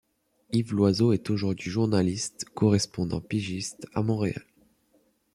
[0.51, 4.43] Yves Loiseau est aujourd'hui journaliste correspondant pigiste à Montréal.